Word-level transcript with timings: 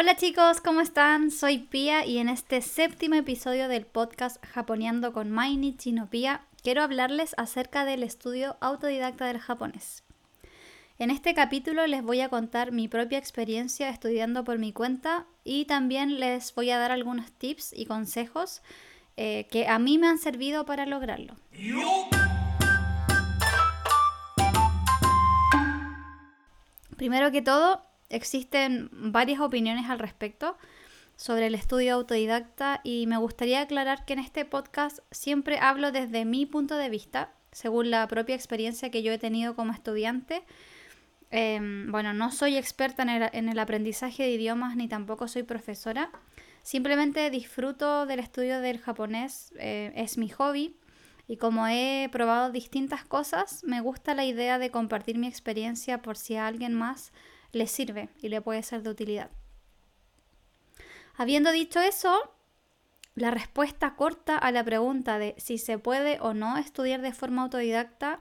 Hola 0.00 0.14
chicos, 0.14 0.60
¿cómo 0.60 0.80
están? 0.80 1.32
Soy 1.32 1.58
Pia 1.58 2.06
y 2.06 2.18
en 2.18 2.28
este 2.28 2.62
séptimo 2.62 3.16
episodio 3.16 3.66
del 3.66 3.84
podcast 3.84 4.40
Japoneando 4.46 5.12
con 5.12 5.28
Mainichi 5.32 5.90
no 5.90 6.08
Pia 6.08 6.42
quiero 6.62 6.84
hablarles 6.84 7.34
acerca 7.36 7.84
del 7.84 8.04
estudio 8.04 8.56
autodidacta 8.60 9.26
del 9.26 9.40
japonés. 9.40 10.04
En 11.00 11.10
este 11.10 11.34
capítulo 11.34 11.84
les 11.88 12.04
voy 12.04 12.20
a 12.20 12.28
contar 12.28 12.70
mi 12.70 12.86
propia 12.86 13.18
experiencia 13.18 13.88
estudiando 13.88 14.44
por 14.44 14.60
mi 14.60 14.72
cuenta 14.72 15.26
y 15.42 15.64
también 15.64 16.20
les 16.20 16.54
voy 16.54 16.70
a 16.70 16.78
dar 16.78 16.92
algunos 16.92 17.32
tips 17.32 17.72
y 17.76 17.86
consejos 17.86 18.62
eh, 19.16 19.48
que 19.50 19.66
a 19.66 19.80
mí 19.80 19.98
me 19.98 20.06
han 20.06 20.18
servido 20.18 20.64
para 20.64 20.86
lograrlo. 20.86 21.34
Primero 26.96 27.32
que 27.32 27.42
todo, 27.42 27.87
existen 28.10 28.88
varias 28.92 29.40
opiniones 29.40 29.88
al 29.90 29.98
respecto 29.98 30.56
sobre 31.16 31.48
el 31.48 31.54
estudio 31.54 31.94
autodidacta 31.94 32.80
y 32.84 33.06
me 33.08 33.16
gustaría 33.16 33.60
aclarar 33.60 34.04
que 34.04 34.12
en 34.12 34.20
este 34.20 34.44
podcast 34.44 35.00
siempre 35.10 35.58
hablo 35.58 35.90
desde 35.90 36.24
mi 36.24 36.46
punto 36.46 36.76
de 36.76 36.88
vista, 36.88 37.32
según 37.50 37.90
la 37.90 38.06
propia 38.06 38.36
experiencia 38.36 38.90
que 38.90 39.02
yo 39.02 39.12
he 39.12 39.18
tenido 39.18 39.56
como 39.56 39.72
estudiante. 39.72 40.44
Em, 41.30 41.90
bueno, 41.90 42.14
no 42.14 42.30
soy 42.30 42.56
experta 42.56 43.02
en 43.02 43.48
el, 43.48 43.58
aprendizaje 43.58 44.22
de 44.22 44.30
idiomas 44.30 44.76
ni 44.76 44.86
tampoco 44.86 45.26
soy 45.26 45.42
profesora. 45.42 46.10
Simplemente 46.62 47.28
disfruto 47.30 48.06
del 48.06 48.20
estudio 48.20 48.60
del 48.60 48.78
japonés, 48.78 49.52
eh, 49.58 49.92
es 49.96 50.18
mi 50.18 50.28
hobby 50.28 50.76
y 51.26 51.36
como 51.36 51.66
he 51.66 52.08
probado 52.12 52.50
distintas 52.52 53.04
cosas, 53.04 53.64
me 53.64 53.80
gusta 53.80 54.14
la 54.14 54.24
idea 54.24 54.58
de 54.58 54.70
compartir 54.70 55.18
mi 55.18 55.26
experiencia 55.26 56.00
por 56.00 56.16
si 56.16 56.36
alguien 56.36 56.74
más 56.74 57.12
le 57.52 57.66
sirve 57.66 58.08
y 58.20 58.28
le 58.28 58.40
puede 58.40 58.62
ser 58.62 58.82
de 58.82 58.90
utilidad. 58.90 59.30
Habiendo 61.16 61.50
dicho 61.50 61.80
eso, 61.80 62.32
la 63.14 63.30
respuesta 63.30 63.96
corta 63.96 64.38
a 64.38 64.52
la 64.52 64.64
pregunta 64.64 65.18
de 65.18 65.34
si 65.38 65.58
se 65.58 65.78
puede 65.78 66.18
o 66.20 66.34
no 66.34 66.56
estudiar 66.56 67.02
de 67.02 67.12
forma 67.12 67.42
autodidacta, 67.42 68.18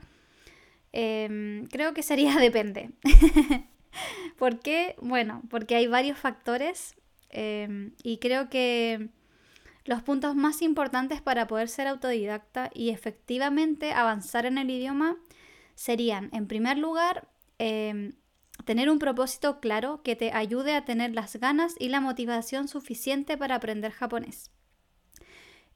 em, 0.94 1.68
creo 1.68 1.94
que 1.94 2.04
sería 2.04 2.36
depende. 2.40 2.92
¿Por 4.38 4.60
qué? 4.60 4.96
Bueno, 5.02 5.44
porque 5.50 5.76
hay 5.76 5.88
varios 5.88 6.18
factores 6.18 6.96
em, 7.30 7.94
y 8.04 8.18
creo 8.18 8.50
que 8.50 9.10
los 9.86 10.02
puntos 10.02 10.36
más 10.36 10.62
importantes 10.62 11.22
para 11.22 11.48
poder 11.48 11.70
ser 11.70 11.88
autodidacta 11.88 12.70
y 12.74 12.90
efectivamente 12.90 13.94
avanzar 13.94 14.46
en 14.46 14.58
el 14.58 14.70
idioma 14.70 15.18
serían, 15.76 16.30
en 16.34 16.48
primer 16.48 16.78
lugar, 16.78 17.28
em, 17.60 18.14
tener 18.68 18.92
un 18.92 19.00
propósito 19.00 19.60
claro 19.60 20.04
que 20.04 20.16
te 20.16 20.32
ayude 20.32 20.76
a 20.76 20.86
tener 20.86 21.16
las 21.16 21.38
ganas 21.38 21.74
y 21.80 21.90
la 21.90 22.02
motivación 22.02 22.68
suficiente 22.68 23.36
para 23.36 23.56
aprender 23.56 23.92
japonés. 23.92 24.52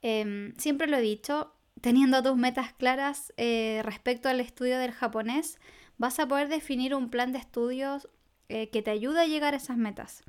Em, 0.04 0.54
siempre 0.58 0.86
lo 0.86 0.98
he 0.98 1.02
dicho, 1.02 1.56
teniendo 1.82 2.22
tus 2.22 2.38
metas 2.38 2.74
claras 2.74 3.34
eh, 3.38 3.82
respecto 3.84 4.30
al 4.30 4.40
estudio 4.40 4.78
del 4.78 4.92
japonés, 4.92 5.58
vas 5.98 6.20
a 6.20 6.28
poder 6.28 6.50
definir 6.50 6.94
un 6.94 7.10
plan 7.10 7.32
de 7.32 7.40
estudios 7.40 8.08
eh, 8.50 8.70
que 8.70 8.84
te 8.84 8.92
ayude 8.92 9.22
a 9.22 9.26
llegar 9.26 9.56
a 9.56 9.58
esas 9.58 9.78
metas. 9.78 10.24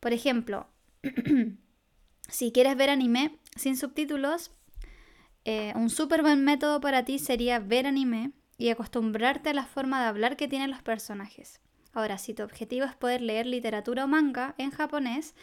Por 0.00 0.12
ejemplo, 0.12 0.66
Si 2.28 2.52
quieres 2.52 2.76
ver 2.76 2.90
anime 2.90 3.38
sin 3.56 3.76
subtítulos, 3.76 4.50
eh, 5.44 5.72
un 5.74 5.88
súper 5.88 6.20
buen 6.20 6.44
método 6.44 6.80
para 6.80 7.04
ti 7.04 7.18
sería 7.18 7.58
ver 7.58 7.86
anime 7.86 8.32
y 8.58 8.68
acostumbrarte 8.68 9.50
a 9.50 9.54
la 9.54 9.64
forma 9.64 10.02
de 10.02 10.08
hablar 10.08 10.36
que 10.36 10.46
tienen 10.46 10.70
los 10.70 10.82
personajes. 10.82 11.60
Ahora, 11.92 12.18
si 12.18 12.34
tu 12.34 12.42
objetivo 12.42 12.86
es 12.86 12.94
poder 12.94 13.20
leer 13.20 13.46
literatura 13.46 14.04
o 14.04 14.08
manga 14.08 14.54
en 14.58 14.70
japonés, 14.70 15.34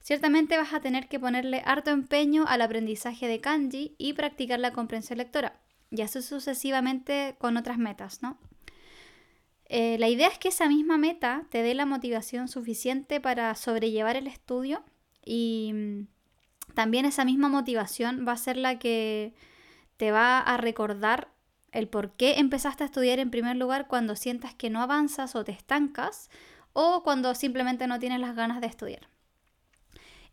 ciertamente 0.00 0.56
vas 0.56 0.72
a 0.72 0.80
tener 0.80 1.08
que 1.08 1.18
ponerle 1.18 1.62
harto 1.64 1.90
empeño 1.90 2.44
al 2.46 2.62
aprendizaje 2.62 3.26
de 3.28 3.40
kanji 3.40 3.94
y 3.98 4.12
practicar 4.12 4.60
la 4.60 4.72
comprensión 4.72 5.18
lectora, 5.18 5.60
y 5.90 6.02
así 6.02 6.22
sucesivamente 6.22 7.36
con 7.38 7.56
otras 7.56 7.78
metas, 7.78 8.22
¿no? 8.22 8.38
Eh, 9.68 9.98
la 9.98 10.08
idea 10.08 10.28
es 10.28 10.38
que 10.38 10.48
esa 10.48 10.68
misma 10.68 10.96
meta 10.96 11.44
te 11.50 11.62
dé 11.62 11.74
la 11.74 11.86
motivación 11.86 12.46
suficiente 12.46 13.20
para 13.20 13.52
sobrellevar 13.56 14.16
el 14.16 14.28
estudio 14.28 14.84
y 15.24 15.72
mm, 15.74 16.06
también 16.74 17.04
esa 17.04 17.24
misma 17.24 17.48
motivación 17.48 18.24
va 18.26 18.32
a 18.32 18.36
ser 18.36 18.56
la 18.56 18.78
que 18.78 19.34
te 19.96 20.12
va 20.12 20.38
a 20.38 20.56
recordar 20.56 21.32
el 21.72 21.88
por 21.88 22.12
qué 22.12 22.38
empezaste 22.38 22.84
a 22.84 22.86
estudiar 22.86 23.18
en 23.18 23.30
primer 23.30 23.56
lugar 23.56 23.86
cuando 23.86 24.16
sientas 24.16 24.54
que 24.54 24.70
no 24.70 24.80
avanzas 24.80 25.34
o 25.34 25.44
te 25.44 25.52
estancas 25.52 26.30
o 26.72 27.02
cuando 27.02 27.34
simplemente 27.34 27.86
no 27.86 27.98
tienes 27.98 28.20
las 28.20 28.36
ganas 28.36 28.60
de 28.60 28.66
estudiar. 28.66 29.08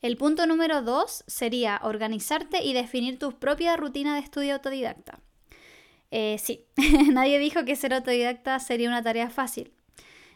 El 0.02 0.18
punto 0.18 0.46
número 0.46 0.82
dos 0.82 1.24
sería 1.28 1.80
organizarte 1.82 2.62
y 2.62 2.74
definir 2.74 3.18
tu 3.18 3.32
propia 3.40 3.78
rutina 3.78 4.16
de 4.16 4.20
estudio 4.20 4.56
autodidacta. 4.56 5.20
Eh, 6.12 6.38
sí, 6.40 6.66
nadie 7.14 7.40
dijo 7.40 7.64
que 7.64 7.78
ser 7.78 7.94
autodidacta 7.94 8.60
sería 8.60 8.90
una 8.90 9.02
tarea 9.02 9.30
fácil. 9.30 9.72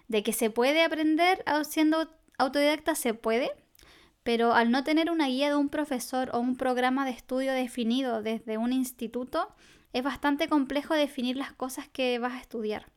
De 0.07 0.23
que 0.23 0.31
se 0.31 0.49
puede 0.49 0.83
aprender 0.83 1.43
siendo 1.69 2.09
autodidacta, 2.37 2.95
se 2.95 3.13
puede, 3.13 3.51
pero 4.23 4.53
al 4.53 4.71
no 4.71 4.85
tener 4.85 5.11
una 5.11 5.27
guía 5.27 5.49
de 5.49 5.55
un 5.55 5.67
profesor 5.67 6.29
o 6.33 6.39
un 6.39 6.55
programa 6.55 7.05
de 7.05 7.11
estudio 7.11 7.51
definido 7.51 8.21
desde 8.21 8.57
un 8.57 8.71
instituto, 8.71 9.53
es 9.93 10.03
bastante 10.03 10.47
complejo 10.47 10.93
definir 10.93 11.37
las 11.37 11.53
cosas 11.53 11.87
que 11.89 12.19
vas 12.19 12.33
a 12.33 12.39
estudiar 12.39 12.91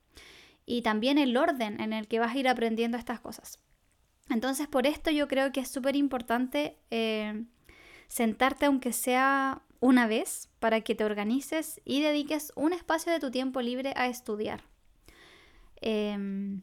y 0.66 0.82
también 0.82 1.18
el 1.18 1.36
orden 1.36 1.80
en 1.80 1.92
el 1.92 2.08
que 2.08 2.18
vas 2.18 2.34
a 2.34 2.38
ir 2.38 2.48
aprendiendo 2.48 2.96
estas 2.96 3.20
cosas. 3.20 3.58
Entonces, 4.28 4.68
por 4.68 4.86
esto 4.86 5.10
yo 5.10 5.26
creo 5.26 5.50
que 5.52 5.60
es 5.60 5.68
súper 5.68 5.96
importante 5.96 6.76
eh, 6.90 7.44
sentarte 8.08 8.66
aunque 8.66 8.92
sea 8.92 9.62
una 9.80 10.06
vez 10.06 10.48
para 10.58 10.82
que 10.82 10.94
te 10.94 11.04
organices 11.04 11.80
y 11.84 12.00
dediques 12.02 12.52
un 12.54 12.72
espacio 12.72 13.12
de 13.12 13.18
tu 13.18 13.30
tiempo 13.30 13.60
libre 13.60 13.92
a 13.96 14.06
estudiar. 14.06 14.62
Em, 15.80 16.62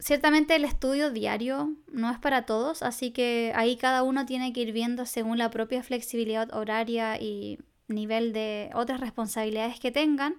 Ciertamente 0.00 0.54
el 0.54 0.64
estudio 0.64 1.10
diario 1.10 1.74
no 1.90 2.10
es 2.10 2.18
para 2.18 2.46
todos, 2.46 2.84
así 2.84 3.10
que 3.10 3.52
ahí 3.56 3.76
cada 3.76 4.04
uno 4.04 4.26
tiene 4.26 4.52
que 4.52 4.60
ir 4.60 4.72
viendo 4.72 5.06
según 5.06 5.38
la 5.38 5.50
propia 5.50 5.82
flexibilidad 5.82 6.54
horaria 6.54 7.20
y 7.20 7.58
nivel 7.88 8.32
de 8.32 8.70
otras 8.74 9.00
responsabilidades 9.00 9.80
que 9.80 9.90
tengan 9.90 10.36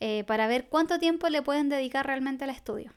eh, 0.00 0.24
para 0.24 0.46
ver 0.46 0.68
cuánto 0.68 0.98
tiempo 0.98 1.28
le 1.28 1.42
pueden 1.42 1.68
dedicar 1.68 2.06
realmente 2.06 2.44
al 2.44 2.50
estudio. 2.50 2.92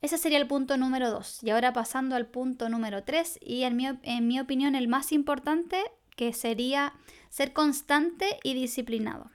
Ese 0.00 0.18
sería 0.18 0.38
el 0.38 0.46
punto 0.46 0.76
número 0.76 1.10
dos. 1.10 1.42
Y 1.42 1.50
ahora 1.50 1.72
pasando 1.72 2.14
al 2.14 2.26
punto 2.26 2.68
número 2.68 3.04
tres, 3.04 3.38
y 3.40 3.62
en 3.62 3.76
mi, 3.76 3.86
en 4.02 4.26
mi 4.28 4.38
opinión 4.38 4.74
el 4.74 4.88
más 4.88 5.12
importante, 5.12 5.82
que 6.16 6.32
sería 6.32 6.94
ser 7.30 7.52
constante 7.52 8.38
y 8.42 8.54
disciplinado. 8.54 9.30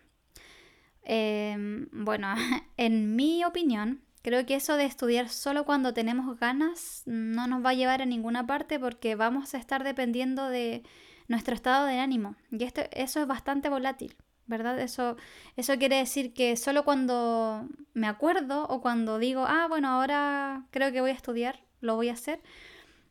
Em, 1.03 1.88
bueno, 1.91 2.35
en 2.78 3.16
mi 3.16 3.44
opinión, 3.44 4.03
Creo 4.22 4.46
que 4.46 4.56
eso 4.56 4.75
de 4.75 4.85
estudiar 4.85 5.29
solo 5.29 5.66
cuando 5.66 5.94
tenemos 5.94 6.38
ganas 6.40 7.03
no 7.06 7.47
nos 7.47 7.63
va 7.63 7.69
a 7.69 7.73
llevar 7.73 8.01
a 8.01 8.06
ninguna 8.06 8.46
parte 8.46 8.78
porque 8.78 9.16
vamos 9.16 9.53
a 9.53 9.57
estar 9.57 9.84
dependiendo 9.84 10.50
de 10.50 10.84
nuestro 11.29 11.56
estado 11.56 11.85
de 11.85 12.00
ánimo. 12.00 12.35
Y 12.51 12.66
esto, 12.66 12.81
eso 12.91 13.22
es 13.22 13.28
bastante 13.28 13.69
volátil, 13.69 14.17
¿verdad? 14.47 14.78
Eso, 14.79 15.16
eso 15.56 15.78
quiere 15.78 15.95
decir 15.95 16.34
que 16.34 16.57
solo 16.57 16.84
cuando 16.84 17.66
me 17.94 18.07
acuerdo 18.07 18.67
o 18.67 18.81
cuando 18.81 19.19
digo, 19.19 19.45
ah, 19.47 19.67
bueno, 19.69 19.88
ahora 19.88 20.66
creo 20.72 20.91
que 20.91 21.00
voy 21.00 21.12
a 21.12 21.13
estudiar, 21.13 21.62
lo 21.79 21.95
voy 21.95 22.09
a 22.09 22.13
hacer, 22.13 22.41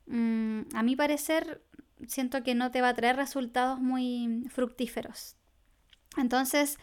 mm, 0.08 0.62
a 0.74 0.82
mi 0.82 0.96
parecer 0.96 1.62
siento 2.06 2.42
que 2.42 2.54
no 2.54 2.70
te 2.70 2.82
va 2.82 2.90
a 2.90 2.94
traer 2.94 3.16
resultados 3.16 3.80
muy 3.80 4.44
fructíferos. 4.50 5.36
Entonces, 6.16 6.78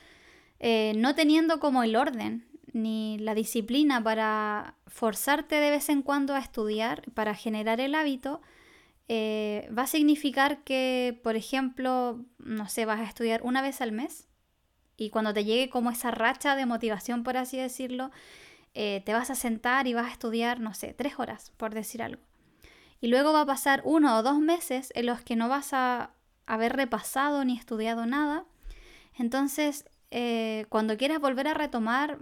eh, 0.59 0.93
no 0.95 1.15
teniendo 1.15 1.59
como 1.59 1.83
el 1.83 1.95
orden 1.95 2.47
ni 2.71 3.17
la 3.19 3.35
disciplina 3.35 4.03
para 4.03 4.75
forzarte 4.87 5.55
de 5.55 5.69
vez 5.69 5.89
en 5.89 6.01
cuando 6.01 6.33
a 6.33 6.39
estudiar, 6.39 7.03
para 7.13 7.35
generar 7.35 7.79
el 7.81 7.95
hábito, 7.95 8.41
eh, 9.07 9.69
va 9.77 9.83
a 9.83 9.87
significar 9.87 10.63
que, 10.63 11.19
por 11.23 11.35
ejemplo, 11.35 12.25
no 12.39 12.67
sé, 12.69 12.85
vas 12.85 12.99
a 12.99 13.03
estudiar 13.03 13.41
una 13.43 13.61
vez 13.61 13.81
al 13.81 13.91
mes 13.91 14.27
y 14.97 15.09
cuando 15.09 15.33
te 15.33 15.43
llegue 15.43 15.69
como 15.69 15.91
esa 15.91 16.11
racha 16.11 16.55
de 16.55 16.65
motivación, 16.65 17.23
por 17.23 17.37
así 17.37 17.57
decirlo, 17.57 18.11
eh, 18.73 19.01
te 19.05 19.13
vas 19.13 19.29
a 19.29 19.35
sentar 19.35 19.87
y 19.87 19.93
vas 19.93 20.07
a 20.07 20.11
estudiar, 20.11 20.59
no 20.59 20.73
sé, 20.73 20.93
tres 20.93 21.19
horas, 21.19 21.51
por 21.57 21.73
decir 21.73 22.01
algo. 22.01 22.21
Y 23.01 23.07
luego 23.07 23.33
va 23.33 23.41
a 23.41 23.45
pasar 23.45 23.81
uno 23.85 24.17
o 24.17 24.23
dos 24.23 24.39
meses 24.39 24.91
en 24.95 25.05
los 25.05 25.21
que 25.21 25.35
no 25.35 25.49
vas 25.49 25.73
a 25.73 26.11
haber 26.45 26.75
repasado 26.75 27.43
ni 27.45 27.57
estudiado 27.57 28.05
nada. 28.05 28.45
Entonces, 29.17 29.85
eh, 30.11 30.65
cuando 30.69 30.97
quieras 30.97 31.19
volver 31.19 31.47
a 31.47 31.53
retomar, 31.53 32.19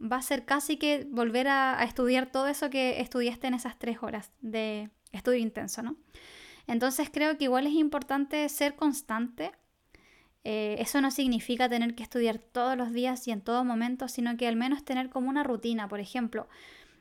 va 0.00 0.16
a 0.16 0.22
ser 0.22 0.44
casi 0.44 0.76
que 0.76 1.06
volver 1.10 1.48
a, 1.48 1.82
estudiar 1.84 2.30
todo 2.30 2.46
eso 2.48 2.70
que 2.70 3.00
estudiaste 3.00 3.46
en 3.46 3.54
esas 3.54 3.78
tres 3.78 3.98
horas 4.02 4.30
de 4.40 4.90
estudio 5.12 5.38
intenso, 5.38 5.82
¿no? 5.82 5.96
Entonces 6.66 7.10
creo 7.12 7.36
que 7.38 7.44
igual 7.44 7.66
es 7.66 7.74
importante 7.74 8.48
ser 8.48 8.74
constante. 8.74 9.52
Eh, 10.44 10.76
eso 10.78 11.00
no 11.00 11.10
significa 11.10 11.68
tener 11.68 11.94
que 11.94 12.02
estudiar 12.02 12.38
todos 12.38 12.76
los 12.76 12.92
días 12.92 13.26
y 13.28 13.30
en 13.30 13.40
todo 13.40 13.64
momento, 13.64 14.08
sino 14.08 14.36
que 14.36 14.48
al 14.48 14.56
menos 14.56 14.84
tener 14.84 15.10
como 15.10 15.28
una 15.28 15.44
rutina. 15.44 15.88
Por 15.88 16.00
ejemplo, 16.00 16.48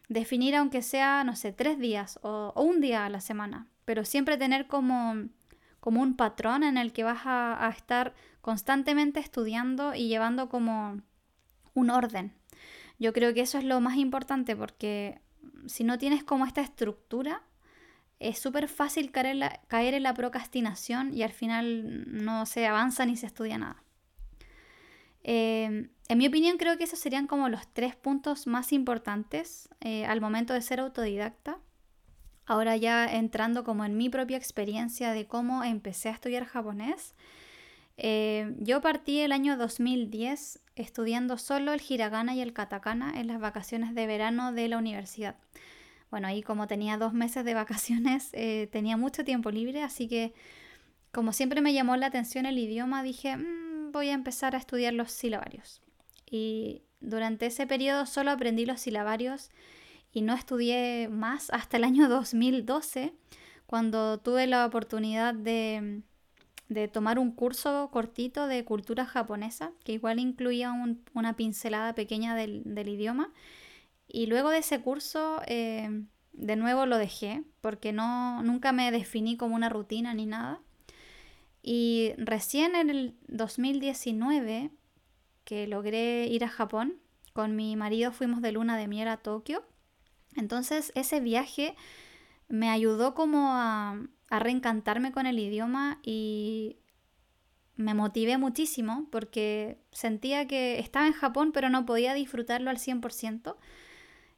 definir 0.09 0.55
aunque 0.55 0.81
sea, 0.81 1.23
no 1.23 1.35
sé, 1.35 1.51
tres 1.53 1.79
días 1.79 2.19
o, 2.21 2.53
un 2.55 2.81
día 2.81 3.05
a 3.05 3.09
la 3.09 3.21
semana, 3.21 3.67
pero 3.85 4.05
siempre 4.05 4.37
tener 4.37 4.67
como, 4.67 5.27
como 5.79 6.01
un 6.01 6.15
patrón 6.15 6.63
en 6.63 6.77
el 6.77 6.91
que 6.93 7.03
vas 7.03 7.21
a, 7.25 7.65
a 7.65 7.69
estar 7.69 8.13
constantemente 8.41 9.19
estudiando 9.19 9.95
y 9.95 10.07
llevando 10.07 10.49
como 10.49 11.01
un 11.73 11.89
orden. 11.89 12.33
Yo 12.99 13.13
creo 13.13 13.33
que 13.33 13.41
eso 13.41 13.57
es 13.57 13.63
lo 13.63 13.79
más 13.79 13.97
importante 13.97 14.55
porque 14.55 15.21
si 15.65 15.83
no 15.83 15.97
tienes 15.97 16.23
como 16.23 16.45
esta 16.45 16.61
estructura, 16.61 17.41
es 18.21 18.39
súper 18.39 18.67
fácil 18.67 19.11
caer 19.11 19.25
en, 19.25 19.39
la, 19.39 19.59
caer 19.67 19.95
en 19.95 20.03
la 20.03 20.13
procrastinación 20.13 21.13
y 21.13 21.23
al 21.23 21.31
final 21.31 22.05
no 22.23 22.45
se 22.45 22.67
avanza 22.67 23.05
ni 23.05 23.17
se 23.17 23.25
estudia 23.25 23.57
nada. 23.57 23.83
Eh, 25.23 25.89
en 26.07 26.17
mi 26.17 26.27
opinión 26.27 26.57
creo 26.57 26.77
que 26.77 26.83
esos 26.83 26.99
serían 26.99 27.27
como 27.27 27.49
los 27.49 27.67
tres 27.73 27.95
puntos 27.95 28.47
más 28.47 28.73
importantes 28.73 29.69
eh, 29.79 30.05
al 30.05 30.21
momento 30.21 30.53
de 30.53 30.61
ser 30.61 30.79
autodidacta. 30.79 31.57
Ahora 32.45 32.75
ya 32.75 33.05
entrando 33.05 33.63
como 33.63 33.85
en 33.85 33.97
mi 33.97 34.09
propia 34.09 34.37
experiencia 34.37 35.13
de 35.13 35.25
cómo 35.25 35.63
empecé 35.63 36.09
a 36.09 36.13
estudiar 36.13 36.45
japonés. 36.45 37.15
Eh, 37.97 38.55
yo 38.59 38.81
partí 38.81 39.19
el 39.19 39.31
año 39.31 39.57
2010 39.57 40.59
estudiando 40.75 41.37
solo 41.37 41.73
el 41.73 41.81
hiragana 41.87 42.35
y 42.35 42.41
el 42.41 42.53
katakana 42.53 43.19
en 43.19 43.27
las 43.27 43.39
vacaciones 43.39 43.95
de 43.95 44.07
verano 44.07 44.53
de 44.53 44.67
la 44.67 44.77
universidad. 44.77 45.35
Bueno, 46.11 46.27
ahí 46.27 46.43
como 46.43 46.67
tenía 46.67 46.97
dos 46.97 47.13
meses 47.13 47.43
de 47.43 47.55
vacaciones, 47.55 48.31
tenía 48.71 48.97
mucho 48.97 49.23
tiempo 49.23 49.49
libre, 49.49 49.81
así 49.81 50.07
que 50.07 50.33
como 51.11 51.33
siempre 51.33 51.61
me 51.61 51.73
llamó 51.73 51.97
la 51.97 52.07
atención 52.07 52.45
el 52.45 52.57
idioma, 52.57 53.03
dije, 53.03 53.35
mm, 53.35 53.91
voy 53.91 54.09
a 54.09 54.13
empezar 54.13 54.55
a 54.55 54.59
estudiar 54.59 54.93
los 54.93 55.11
silabarios. 55.11 55.81
Y 56.29 56.83
durante 57.01 57.47
ese 57.47 57.67
periodo 57.67 58.05
solo 58.05 58.31
aprendí 58.31 58.65
los 58.65 58.79
silabarios 58.79 59.49
y 60.13 60.21
no 60.21 60.33
estudié 60.33 61.09
más 61.09 61.49
hasta 61.51 61.77
el 61.77 61.83
año 61.83 62.07
2012, 62.09 63.13
cuando 63.65 64.19
tuve 64.19 64.47
la 64.47 64.65
oportunidad 64.65 65.33
de, 65.33 66.03
tomar 66.93 67.19
un 67.19 67.31
curso 67.31 67.89
cortito 67.91 68.47
de 68.47 68.63
cultura 68.63 69.05
japonesa, 69.05 69.71
que 69.83 69.93
igual 69.93 70.19
incluía 70.19 70.73
una 71.13 71.35
pincelada 71.35 71.93
pequeña 71.95 72.35
del, 72.35 72.87
idioma. 72.87 73.31
Y 74.13 74.25
luego 74.25 74.49
de 74.49 74.57
ese 74.57 74.81
curso, 74.81 75.41
eh, 75.47 76.03
de 76.33 76.55
nuevo 76.57 76.85
lo 76.85 76.97
dejé, 76.97 77.43
porque 77.61 77.93
no, 77.93 78.43
nunca 78.43 78.73
me 78.73 78.91
definí 78.91 79.37
como 79.37 79.55
una 79.55 79.69
rutina 79.69 80.13
ni 80.13 80.25
nada. 80.25 80.61
Y 81.63 82.13
recién 82.17 82.75
en 82.75 82.89
el 82.89 83.15
2019, 83.27 84.71
que 85.45 85.67
logré 85.67 86.27
ir 86.27 86.43
a 86.43 86.49
Japón, 86.49 86.95
con 87.33 87.55
mi 87.55 87.75
marido 87.77 88.11
fuimos 88.11 88.41
de 88.41 88.51
luna 88.51 88.77
de 88.77 88.87
miel 88.87 89.07
a 89.07 89.17
Tokio. 89.17 89.63
Entonces 90.35 90.91
ese 90.95 91.21
viaje 91.21 91.75
me 92.49 92.69
ayudó 92.69 93.13
como 93.13 93.51
a, 93.53 93.97
a 94.29 94.39
reencantarme 94.39 95.13
con 95.13 95.25
el 95.25 95.39
idioma 95.39 95.99
y 96.03 96.77
me 97.77 97.93
motivé 97.93 98.37
muchísimo 98.37 99.07
porque 99.09 99.79
sentía 99.91 100.47
que 100.47 100.79
estaba 100.79 101.07
en 101.07 101.13
Japón 101.13 101.51
pero 101.53 101.69
no 101.69 101.85
podía 101.85 102.13
disfrutarlo 102.13 102.69
al 102.69 102.77
100%. 102.77 103.55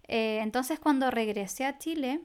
Eh, 0.07 0.39
entonces 0.41 0.79
cuando 0.79 1.11
regresé 1.11 1.65
a 1.65 1.77
Chile 1.77 2.21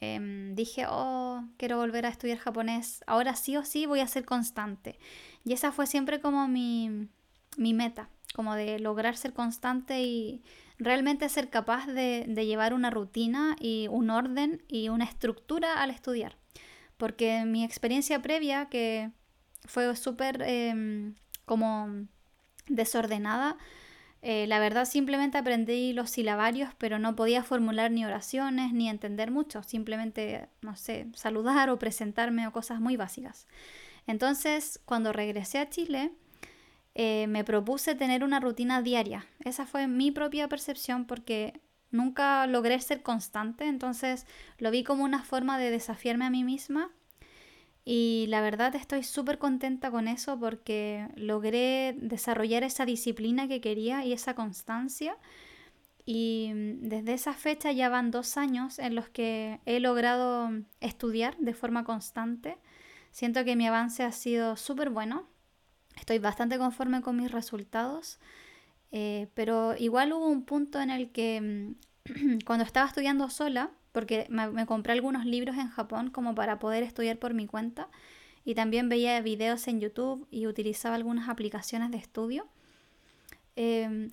Em, 0.00 0.54
dije, 0.54 0.84
oh, 0.88 1.42
quiero 1.56 1.78
volver 1.78 2.04
a 2.04 2.10
estudiar 2.10 2.38
japonés, 2.38 3.02
ahora 3.06 3.34
sí 3.34 3.56
o 3.56 3.64
sí 3.64 3.86
voy 3.86 4.00
a 4.00 4.06
ser 4.06 4.24
constante. 4.24 4.98
Y 5.44 5.52
esa 5.54 5.72
fue 5.72 5.86
siempre 5.86 6.20
como 6.20 6.48
mi, 6.48 7.08
mi 7.56 7.72
meta, 7.72 8.10
como 8.34 8.54
de 8.54 8.78
lograr 8.78 9.16
ser 9.16 9.32
constante 9.32 10.02
y 10.02 10.42
realmente 10.78 11.28
ser 11.30 11.48
capaz 11.48 11.86
de, 11.86 12.26
llevar 12.44 12.74
una 12.74 12.90
rutina 12.90 13.56
y 13.58 13.88
un 13.90 14.10
orden 14.10 14.62
y 14.68 14.90
una 14.90 15.04
estructura 15.04 15.80
al 15.80 15.90
estudiar. 15.90 16.36
Porque 16.98 17.44
mi 17.46 17.64
experiencia 17.64 18.20
previa, 18.20 18.66
que 18.68 19.10
fue 19.64 19.94
súper 19.96 20.42
eh, 20.46 21.14
como 21.46 22.06
desordenada, 22.68 23.56
eh, 24.22 24.46
la 24.46 24.58
verdad 24.58 24.86
simplemente 24.86 25.38
aprendí 25.38 25.92
los 25.92 26.10
silabarios, 26.10 26.70
pero 26.78 26.98
no 26.98 27.14
podía 27.14 27.42
formular 27.42 27.90
ni 27.90 28.04
oraciones 28.04 28.72
ni 28.72 28.88
entender 28.88 29.30
mucho, 29.30 29.62
simplemente, 29.62 30.48
no 30.62 30.76
sé, 30.76 31.06
saludar 31.14 31.70
o 31.70 31.78
presentarme 31.78 32.46
o 32.46 32.52
cosas 32.52 32.80
muy 32.80 32.96
básicas. 32.96 33.46
Entonces, 34.06 34.80
cuando 34.84 35.12
regresé 35.12 35.58
a 35.58 35.68
Chile, 35.68 36.12
eh, 36.94 37.26
me 37.28 37.44
propuse 37.44 37.94
tener 37.94 38.24
una 38.24 38.40
rutina 38.40 38.82
diaria. 38.82 39.26
Esa 39.44 39.66
fue 39.66 39.86
mi 39.86 40.10
propia 40.10 40.48
percepción 40.48 41.04
porque 41.04 41.60
nunca 41.90 42.46
logré 42.46 42.80
ser 42.80 43.02
constante, 43.02 43.66
entonces 43.66 44.26
lo 44.58 44.70
vi 44.70 44.82
como 44.82 45.04
una 45.04 45.22
forma 45.22 45.58
de 45.58 45.70
desafiarme 45.70 46.24
a 46.24 46.30
mí 46.30 46.42
misma 46.42 46.90
y 47.88 48.26
la 48.30 48.40
verdad 48.40 48.74
estoy 48.74 49.04
súper 49.04 49.38
contenta 49.38 49.92
con 49.92 50.08
eso 50.08 50.40
porque 50.40 51.06
logré 51.14 51.94
desarrollar 51.96 52.64
esa 52.64 52.84
disciplina 52.84 53.46
que 53.46 53.60
quería 53.60 54.04
y 54.04 54.12
esa 54.12 54.34
constancia. 54.34 55.16
Y 56.04 56.50
mm, 56.52 56.88
desde 56.88 57.14
esa 57.14 57.32
fecha 57.32 57.70
ya 57.70 57.88
van 57.88 58.10
dos 58.10 58.36
años 58.38 58.80
en 58.80 58.96
los 58.96 59.08
que 59.08 59.60
he 59.66 59.78
logrado 59.78 60.50
estudiar 60.80 61.36
de 61.38 61.54
forma 61.54 61.84
constante. 61.84 62.58
Siento 63.12 63.44
que 63.44 63.54
mi 63.54 63.68
avance 63.68 64.02
ha 64.02 64.10
sido 64.10 64.56
súper 64.56 64.90
bueno. 64.90 65.28
Estoy 65.96 66.18
bastante 66.18 66.58
conforme 66.58 67.02
con 67.02 67.16
mis 67.16 67.30
resultados. 67.30 68.18
Eh, 68.90 69.28
pero 69.34 69.76
igual 69.76 70.12
hubo 70.12 70.26
un 70.26 70.44
punto 70.44 70.80
en 70.80 70.90
el 70.90 71.12
que 71.12 71.76
mm, 72.08 72.38
cuando 72.46 72.64
estaba 72.64 72.88
estudiando 72.88 73.30
sola, 73.30 73.70
porque 73.96 74.26
me, 74.28 74.66
compré 74.66 74.92
algunos 74.92 75.24
libros 75.24 75.56
en 75.56 75.70
Japón 75.70 76.10
como 76.10 76.34
para 76.34 76.58
poder 76.58 76.82
estudiar 76.82 77.16
por 77.16 77.32
mi 77.32 77.46
cuenta 77.46 77.88
y 78.44 78.54
también 78.54 78.90
veía 78.90 79.18
videos 79.22 79.66
en 79.68 79.80
YouTube 79.80 80.28
y 80.30 80.46
utilizaba 80.46 80.96
algunas 80.96 81.30
aplicaciones 81.30 81.90
de 81.92 81.96
estudio. 81.96 82.46
Em, 83.56 84.10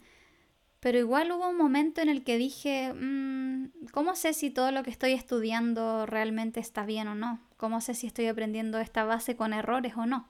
pero 0.80 1.00
igual 1.00 1.34
hubo 1.34 1.50
un 1.50 1.58
momento 1.58 2.00
en 2.00 2.08
el 2.08 2.24
que 2.24 2.38
dije, 2.38 2.94
mm, 2.94 3.88
¿cómo 3.92 4.16
sé 4.16 4.32
si 4.32 4.52
todo 4.52 4.72
lo 4.72 4.84
que 4.84 4.90
estoy 4.90 5.12
estudiando 5.12 6.06
realmente 6.06 6.62
está 6.62 6.86
bien 6.86 7.10
o 7.10 7.16
no? 7.16 7.42
¿Cómo 7.58 7.82
sé 7.82 7.94
si 7.94 8.08
estoy 8.08 8.28
aprendiendo 8.28 8.80
esta 8.80 9.04
base 9.04 9.36
con 9.36 9.52
errores 9.52 9.98
o 9.98 10.06
no? 10.06 10.30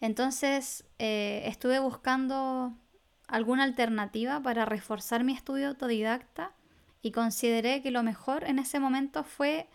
Entonces 0.00 0.84
eh, 0.98 1.44
estuve 1.46 1.78
buscando 1.78 2.74
alguna 3.28 3.62
alternativa 3.62 4.42
para 4.42 4.64
reforzar 4.64 5.22
mi 5.22 5.34
estudio 5.34 5.68
autodidacta 5.68 6.52
y 7.02 7.10
consideré 7.10 7.82
que 7.82 7.90
lo 7.90 8.02
mejor 8.02 8.44
en 8.44 8.58
ese 8.60 8.78
momento 8.78 9.24
fue 9.24 9.68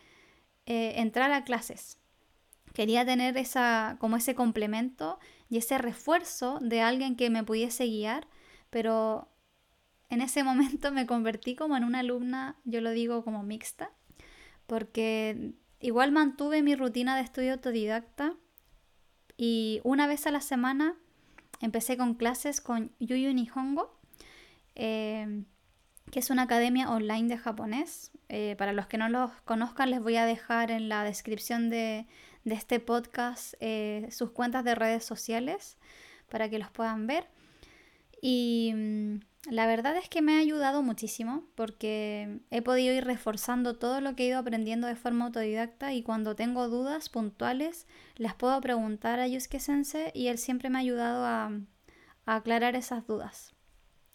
eh, 0.66 0.94
entrar 0.98 1.32
a 1.32 1.44
clases. 1.44 2.00
Quería 2.74 3.06
tener 3.06 3.38
esa, 3.38 3.98
como 4.00 4.16
ese 4.16 4.34
complemento 4.34 5.20
y 5.50 5.58
ese 5.58 5.78
refuerzo 5.78 6.60
de 6.62 6.82
alguien 6.82 7.16
que 7.18 7.30
me 7.30 7.44
pudiese 7.44 7.86
guiar, 7.86 8.28
pero 8.70 9.28
en 10.10 10.22
ese 10.22 10.44
momento 10.46 10.92
me 10.92 11.06
convertí 11.06 11.56
como 11.56 11.76
en 11.76 11.84
una 11.84 12.00
alumna, 12.00 12.56
yo 12.64 12.80
lo 12.82 12.92
digo 12.92 13.24
como 13.24 13.44
mixta, 13.44 13.92
porque 14.66 15.54
igual 15.80 16.12
mantuve 16.12 16.64
mi 16.64 16.76
rutina 16.76 17.16
de 17.18 17.24
estudio 17.24 17.54
autodidacta 17.54 18.36
y 19.36 19.82
una 19.84 20.08
vez 20.08 20.26
a 20.28 20.32
la 20.32 20.42
semana 20.42 20.96
empecé 21.60 21.98
con 21.98 22.16
clases 22.16 22.62
con 22.62 22.92
Yuyu 23.00 23.34
Nihongo. 23.34 24.00
Eh, 24.76 25.44
que 26.12 26.20
es 26.20 26.30
una 26.30 26.44
academia 26.44 26.90
online 26.90 27.28
de 27.28 27.38
japonés. 27.38 28.12
Eh, 28.30 28.56
para 28.58 28.74
los 28.74 28.88
que 28.88 28.98
no 28.98 29.10
los 29.10 29.32
conozcan, 29.46 29.92
les 29.92 30.02
voy 30.02 30.18
a 30.18 30.26
dejar 30.26 30.72
en 30.72 30.90
la 30.90 31.04
descripción 31.04 31.70
de, 31.70 32.08
este 32.46 32.80
podcast 32.80 33.56
eh, 33.60 34.08
sus 34.12 34.32
cuentas 34.32 34.64
de 34.64 34.74
redes 34.74 35.04
sociales 35.04 35.78
para 36.30 36.50
que 36.50 36.60
los 36.60 36.72
puedan 36.72 37.08
ver. 37.08 37.28
Y 38.22 38.72
mm, 38.74 39.52
la 39.52 39.68
verdad 39.68 39.98
es 39.98 40.10
que 40.10 40.22
me 40.22 40.36
ha 40.36 40.40
ayudado 40.40 40.82
muchísimo 40.82 41.44
porque 41.56 42.40
he 42.50 42.62
podido 42.62 42.94
ir 42.94 43.06
reforzando 43.06 43.78
todo 43.78 44.02
lo 44.02 44.16
que 44.16 44.24
he 44.24 44.28
ido 44.28 44.40
aprendiendo 44.40 44.88
de 44.88 44.96
forma 44.96 45.26
autodidacta 45.26 45.94
y 45.94 46.04
cuando 46.04 46.36
tengo 46.36 46.70
dudas 46.70 47.10
puntuales 47.10 47.86
las 48.16 48.34
puedo 48.34 48.60
preguntar 48.62 49.20
a 49.20 49.28
Yusuke 49.28 49.60
Sensei 49.60 50.12
y 50.14 50.28
él 50.28 50.38
siempre 50.38 50.70
me 50.70 50.78
ha 50.78 50.82
ayudado 50.82 51.26
a 51.26 51.52
aclarar 52.26 52.76
esas 52.76 53.06
dudas. 53.08 53.57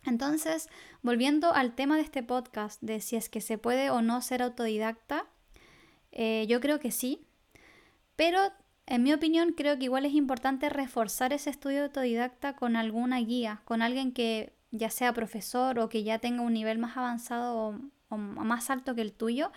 Entonces, 0.05 0.69
volviendo 1.03 1.55
al 1.55 1.75
tema 1.75 1.97
de 1.97 2.03
este 2.03 2.23
podcast, 2.23 2.81
de 2.83 3.01
si 3.01 3.17
es 3.17 3.29
que 3.29 3.41
se 3.41 3.59
puede 3.59 3.91
o 3.91 4.03
no 4.03 4.21
ser 4.21 4.43
autodidacta, 4.43 5.27
eh, 6.11 6.47
yo 6.49 6.61
creo 6.61 6.81
que 6.81 6.91
sí, 6.91 7.25
pero 8.17 8.53
en 8.87 9.03
mi 9.03 9.13
opinión 9.13 9.53
creo 9.53 9.79
que 9.79 9.85
igual 9.85 10.05
es 10.05 10.13
importante 10.13 10.69
reforzar 10.69 11.33
ese 11.33 11.51
estudio 11.51 11.85
autodidacta 11.85 12.57
con 12.57 12.77
alguna 12.77 13.21
guía, 13.21 13.63
con 13.65 13.81
alguien 13.81 14.13
que 14.13 14.53
ya 14.71 14.91
sea 14.91 15.13
profesor 15.13 15.79
o 15.79 15.89
que 15.89 16.03
ya 16.03 16.19
tenga 16.19 16.43
un 16.43 16.53
nivel 16.53 16.79
más 16.79 16.97
avanzado 16.97 17.81
o, 18.09 18.17
más 18.17 18.69
alto 18.69 18.95
que 18.95 19.01
el 19.01 19.13
tuyo, 19.13 19.53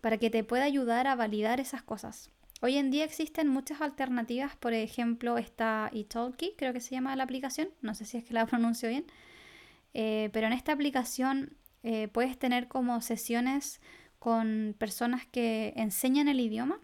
para 0.00 0.16
que 0.16 0.30
te 0.30 0.44
pueda 0.44 0.64
ayudar 0.64 1.06
a 1.06 1.16
validar 1.16 1.60
esas 1.60 1.82
cosas. 1.82 2.30
Hoy 2.62 2.76
en 2.76 2.90
día 2.90 3.04
existen 3.04 3.48
muchas 3.48 3.80
alternativas, 3.80 4.56
por 4.56 4.72
ejemplo 4.72 5.36
está 5.36 5.90
Italki, 5.92 6.54
creo 6.56 6.72
que 6.72 6.80
se 6.80 6.94
llama 6.94 7.16
la 7.16 7.24
aplicación, 7.24 7.68
no 7.82 7.94
sé 7.94 8.04
si 8.04 8.18
es 8.18 8.24
que 8.24 8.34
la 8.34 8.46
pronuncio 8.46 8.88
bien, 8.88 9.04
eh, 9.94 10.30
pero 10.32 10.46
en 10.46 10.52
esta 10.52 10.72
aplicación 10.72 11.56
eh, 11.82 12.08
puedes 12.08 12.38
tener 12.38 12.68
como 12.68 13.00
sesiones 13.00 13.80
con 14.18 14.74
personas 14.78 15.26
que 15.26 15.72
enseñan 15.76 16.28
el 16.28 16.40
idioma. 16.40 16.78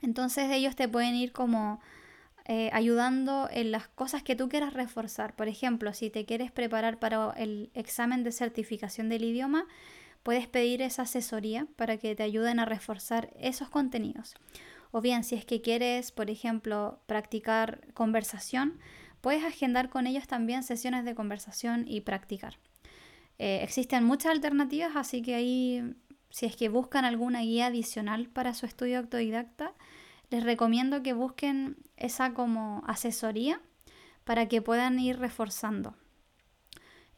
Entonces 0.00 0.50
ellos 0.50 0.76
te 0.76 0.88
pueden 0.88 1.14
ir 1.14 1.32
como 1.32 1.80
eh, 2.44 2.70
ayudando 2.72 3.48
en 3.52 3.70
las 3.70 3.88
cosas 3.88 4.22
que 4.22 4.34
tú 4.34 4.48
quieras 4.48 4.72
reforzar. 4.72 5.36
Por 5.36 5.48
ejemplo, 5.48 5.92
si 5.92 6.10
te 6.10 6.24
quieres 6.24 6.50
preparar 6.50 6.98
para 6.98 7.32
el 7.36 7.70
examen 7.74 8.24
de 8.24 8.32
certificación 8.32 9.08
del 9.08 9.24
idioma, 9.24 9.66
puedes 10.22 10.48
pedir 10.48 10.82
esa 10.82 11.02
asesoría 11.02 11.66
para 11.76 11.98
que 11.98 12.14
te 12.14 12.22
ayuden 12.22 12.58
a 12.58 12.64
reforzar 12.64 13.30
esos 13.38 13.68
contenidos. 13.68 14.34
O 14.90 15.00
bien, 15.00 15.24
si 15.24 15.36
es 15.36 15.44
que 15.44 15.62
quieres, 15.62 16.12
por 16.12 16.30
ejemplo, 16.30 17.00
practicar 17.06 17.92
conversación, 17.94 18.78
puedes 19.22 19.44
agendar 19.44 19.88
con 19.88 20.06
ellos 20.06 20.26
también 20.26 20.62
sesiones 20.62 21.06
de 21.06 21.14
conversación 21.14 21.86
y 21.88 22.02
practicar. 22.02 22.58
Eh, 23.38 23.60
existen 23.62 24.04
muchas 24.04 24.32
alternativas, 24.32 24.94
así 24.94 25.22
que 25.22 25.34
ahí, 25.34 25.94
si 26.28 26.44
es 26.44 26.56
que 26.56 26.68
buscan 26.68 27.06
alguna 27.06 27.40
guía 27.40 27.66
adicional 27.66 28.28
para 28.28 28.52
su 28.52 28.66
estudio 28.66 28.98
autodidacta, 28.98 29.72
les 30.28 30.44
recomiendo 30.44 31.02
que 31.02 31.12
busquen 31.12 31.76
esa 31.96 32.34
como 32.34 32.82
asesoría 32.86 33.60
para 34.24 34.48
que 34.48 34.60
puedan 34.60 34.98
ir 34.98 35.18
reforzando. 35.18 35.94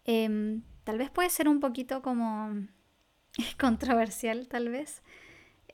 Em, 0.05 0.63
tal 0.85 0.99
vez 0.99 1.11
puede 1.11 1.31
ser 1.31 1.49
un 1.49 1.61
poquito 1.61 2.03
como 2.03 2.67
controversial, 3.59 4.47
tal 4.49 4.69
vez, 4.69 5.03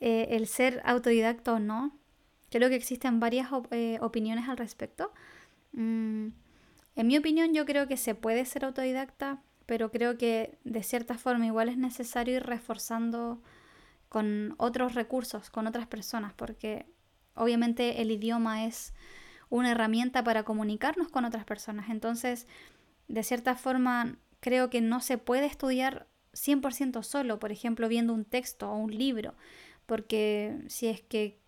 eh, 0.01 0.29
el 0.31 0.47
ser 0.47 0.81
autodidacta 0.85 1.55
o 1.55 1.59
no. 1.59 1.99
Creo 2.51 2.69
que 2.69 2.77
existen 2.77 3.21
varias 3.21 3.49
eh, 3.71 3.99
opiniones 4.01 4.49
al 4.49 4.57
respecto. 4.57 5.13
Mm, 5.73 6.29
en 6.97 7.07
mi 7.07 7.17
opinión, 7.17 7.55
yo 7.55 7.65
creo 7.67 7.89
que 7.89 7.97
se 7.97 8.15
puede 8.15 8.45
ser 8.45 8.65
autodidacta, 8.65 9.43
pero 9.67 9.91
creo 9.91 10.19
que 10.19 10.59
de 10.65 10.83
cierta 10.83 11.17
forma 11.17 11.47
igual 11.47 11.69
es 11.69 11.77
necesario 11.79 12.37
ir 12.37 12.43
reforzando 12.45 13.43
con 14.09 14.55
otros 14.59 14.95
recursos, 14.95 15.50
con 15.50 15.67
otras 15.67 15.87
personas, 15.87 16.35
porque 16.35 16.87
obviamente 17.35 18.03
el 18.03 18.11
idioma 18.11 18.67
es 18.67 18.93
una 19.49 19.73
herramienta 19.73 20.25
para 20.25 20.45
comunicarnos 20.45 21.09
con 21.09 21.25
otras 21.25 21.45
personas. 21.45 21.91
Entonces, 21.91 22.47
de 23.09 23.23
cierta 23.23 23.57
forma, 23.57 24.17
creo 24.41 24.71
que 24.71 24.81
no 24.81 25.00
se 25.00 25.19
puede 25.19 25.47
estudiar 25.47 26.09
100% 26.33 27.03
solo, 27.03 27.39
por 27.39 27.53
ejemplo, 27.53 27.89
viendo 27.89 28.15
un 28.15 28.25
texto 28.25 28.71
o 28.71 28.77
un 28.77 28.97
libro, 28.97 29.35
porque 29.87 30.59
si 30.69 30.87
es 30.89 31.03
que 31.03 31.41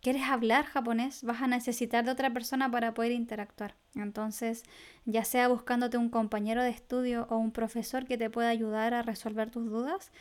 quieres 0.00 0.22
hablar 0.22 0.64
japonés, 0.66 1.22
vas 1.24 1.42
a 1.42 1.46
necesitar 1.46 2.04
de 2.04 2.10
otra 2.10 2.32
persona 2.32 2.70
para 2.70 2.94
poder 2.94 3.12
interactuar. 3.12 3.74
Entonces, 3.94 4.62
ya 5.04 5.24
sea 5.24 5.48
buscándote 5.48 5.98
un 5.98 6.08
compañero 6.10 6.62
de 6.62 6.70
estudio 6.70 7.26
o 7.30 7.36
un 7.36 7.52
profesor 7.52 8.06
que 8.06 8.18
te 8.18 8.30
pueda 8.30 8.48
ayudar 8.48 8.94
a 8.94 9.02
resolver 9.02 9.50
tus 9.50 9.66
dudas, 9.70 10.12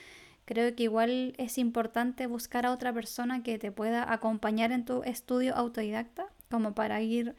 creo 0.46 0.76
que 0.76 0.84
igual 0.84 1.34
es 1.38 1.58
importante 1.58 2.28
buscar 2.28 2.66
a 2.66 2.72
otra 2.72 2.94
persona 2.94 3.44
que 3.44 3.60
te 3.60 3.72
pueda 3.72 4.12
acompañar 4.12 4.72
en 4.72 4.86
tu 4.86 5.04
estudio 5.04 5.56
autodidacta, 5.56 6.28
como 6.50 6.74
para 6.74 7.02
ir 7.02 7.36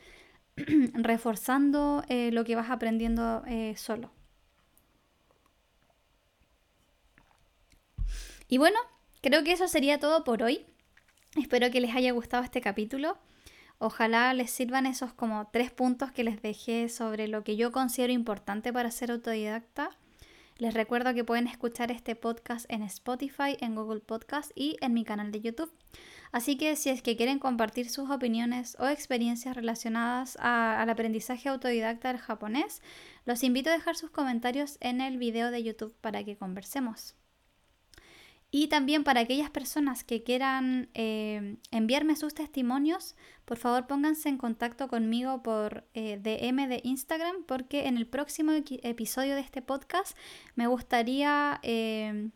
reforzando 0.94 2.04
eh, 2.08 2.30
lo 2.32 2.44
que 2.44 2.56
vas 2.56 2.70
aprendiendo 2.70 3.42
eh, 3.46 3.74
solo. 3.76 4.10
Y 8.48 8.58
bueno, 8.58 8.78
creo 9.20 9.44
que 9.44 9.52
eso 9.52 9.68
sería 9.68 9.98
todo 9.98 10.24
por 10.24 10.42
hoy. 10.42 10.64
Espero 11.38 11.70
que 11.70 11.80
les 11.80 11.94
haya 11.94 12.10
gustado 12.12 12.42
este 12.42 12.60
capítulo. 12.60 13.16
Ojalá 13.78 14.34
les 14.34 14.50
sirvan 14.50 14.86
esos 14.86 15.12
como 15.12 15.48
tres 15.52 15.70
puntos 15.70 16.10
que 16.10 16.24
les 16.24 16.42
dejé 16.42 16.88
sobre 16.88 17.28
lo 17.28 17.44
que 17.44 17.56
yo 17.56 17.70
considero 17.70 18.12
importante 18.12 18.72
para 18.72 18.90
ser 18.90 19.12
autodidacta. 19.12 19.90
Les 20.56 20.74
recuerdo 20.74 21.14
que 21.14 21.22
pueden 21.22 21.46
escuchar 21.46 21.92
este 21.92 22.16
podcast 22.16 22.66
en 22.68 22.82
Spotify, 22.82 23.56
en 23.60 23.76
Google 23.76 24.00
Podcast 24.00 24.50
y 24.56 24.76
en 24.80 24.94
mi 24.94 25.04
canal 25.04 25.30
de 25.30 25.40
YouTube. 25.40 25.72
Así 26.32 26.56
que 26.56 26.74
si 26.74 26.90
es 26.90 27.02
que 27.02 27.16
quieren 27.16 27.38
compartir 27.38 27.88
sus 27.88 28.10
opiniones 28.10 28.76
o 28.80 28.88
experiencias 28.88 29.54
relacionadas 29.54 30.36
al 30.40 30.90
aprendizaje 30.90 31.48
autodidacta 31.48 32.08
del 32.08 32.20
japonés, 32.20 32.82
los 33.24 33.44
invito 33.44 33.70
a 33.70 33.74
dejar 33.74 33.94
sus 33.94 34.10
comentarios 34.10 34.76
en 34.80 35.00
el 35.00 35.18
video 35.18 35.52
de 35.52 35.62
YouTube 35.62 35.94
para 36.00 36.24
que 36.24 36.36
conversemos. 36.36 37.17
Y 38.50 38.68
también 38.68 39.04
para 39.04 39.20
aquellas 39.20 39.50
personas 39.50 40.04
que 40.04 40.22
quieran 40.22 40.88
eh, 40.94 41.58
enviarme 41.70 42.16
sus 42.16 42.32
testimonios, 42.32 43.14
por 43.44 43.58
favor 43.58 43.86
pónganse 43.86 44.30
en 44.30 44.38
contacto 44.38 44.88
conmigo 44.88 45.42
por 45.42 45.86
eh, 45.92 46.18
DM 46.18 46.66
de 46.66 46.80
Instagram 46.82 47.44
porque 47.46 47.88
en 47.88 47.98
el 47.98 48.06
próximo 48.06 48.52
episodio 48.52 49.34
de 49.34 49.42
este 49.42 49.60
podcast 49.60 50.16
me 50.54 50.66
gustaría 50.66 51.60
eh, 51.62 52.30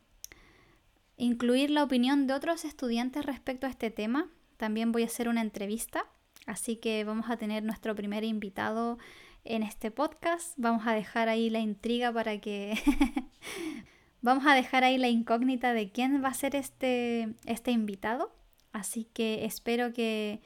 incluir 1.16 1.71
la 1.71 1.83
opinión 1.83 2.26
de 2.26 2.35
otros 2.35 2.66
estudiantes 2.66 3.25
respecto 3.25 3.66
a 3.66 3.71
este 3.71 3.90
tema. 3.90 4.28
También 4.59 4.92
voy 4.92 5.04
a 5.04 5.07
hacer 5.07 5.31
una 5.31 5.40
entrevista, 5.40 6.04
así 6.45 6.76
que 6.76 7.04
vamos 7.04 7.31
a 7.31 7.38
tener 7.38 7.62
nuestro 7.62 7.95
primer 7.95 8.23
invitado 8.23 8.99
en 9.45 9.62
este 9.62 9.90
podcast. 9.90 10.52
Vamos 10.59 10.87
a 10.87 10.92
dejar 10.92 11.31
ahí 11.31 11.49
la 11.49 11.61
intriga 11.61 12.12
para 12.12 12.38
que... 12.38 12.75
Vamos 14.23 14.47
a 14.47 14.55
dejar 14.55 14.85
ahí 14.85 14.99
la 14.99 15.09
incógnita 15.09 15.75
de 15.75 15.91
quién 15.91 16.23
va 16.25 16.29
a 16.29 16.35
ser 16.35 16.55
este, 16.57 17.35
este 17.45 17.73
invitado. 17.73 18.33
Así 18.73 19.05
que 19.12 19.45
espero 19.45 19.93
que, 19.93 20.41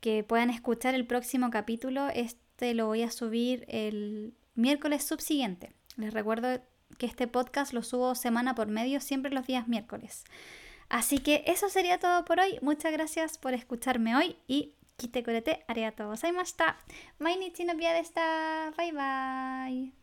que 0.00 0.22
puedan 0.22 0.50
escuchar 0.50 0.94
el 0.94 1.06
próximo 1.06 1.50
capítulo. 1.50 2.08
Este 2.08 2.74
lo 2.74 2.86
voy 2.86 3.02
a 3.02 3.10
subir 3.10 3.64
el 3.68 4.34
miércoles 4.54 5.02
subsiguiente. 5.02 5.72
Les 5.96 6.12
recuerdo 6.12 6.60
que 6.98 7.06
este 7.06 7.26
podcast 7.26 7.72
lo 7.72 7.82
subo 7.82 8.14
semana 8.14 8.54
por 8.54 8.68
medio, 8.68 9.00
siempre 9.00 9.32
los 9.32 9.46
días 9.46 9.66
miércoles. 9.66 10.24
Así 10.90 11.18
que 11.18 11.44
eso 11.46 11.68
sería 11.68 11.98
todo 11.98 12.24
por 12.24 12.40
hoy. 12.40 12.58
Muchas 12.60 12.92
gracias 12.92 13.38
por 13.38 13.54
escucharme 13.54 14.14
hoy 14.16 14.36
y 14.46 14.74
kite 14.96 15.22
kurete 15.22 15.64
arigatou 15.68 16.08
gozaimashita. 16.08 16.76
Mainichi 17.18 17.64
no. 17.64 17.74
Bye 17.74 18.92
bye. 18.92 20.00